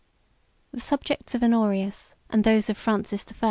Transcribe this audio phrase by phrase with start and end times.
[0.71, 3.35] The subjects of Honorius, and those of Francis I.